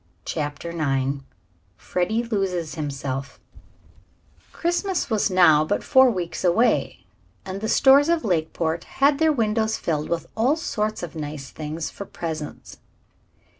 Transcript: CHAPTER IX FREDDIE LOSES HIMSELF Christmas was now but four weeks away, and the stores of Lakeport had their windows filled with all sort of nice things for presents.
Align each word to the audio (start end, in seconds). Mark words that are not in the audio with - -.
CHAPTER 0.25 0.71
IX 0.71 1.21
FREDDIE 1.77 2.23
LOSES 2.23 2.73
HIMSELF 2.73 3.39
Christmas 4.51 5.11
was 5.11 5.29
now 5.29 5.63
but 5.63 5.83
four 5.83 6.09
weeks 6.09 6.43
away, 6.43 7.05
and 7.45 7.61
the 7.61 7.69
stores 7.69 8.09
of 8.09 8.25
Lakeport 8.25 8.83
had 8.85 9.19
their 9.19 9.31
windows 9.31 9.77
filled 9.77 10.09
with 10.09 10.25
all 10.35 10.55
sort 10.55 11.03
of 11.03 11.13
nice 11.15 11.51
things 11.51 11.91
for 11.91 12.05
presents. 12.05 12.77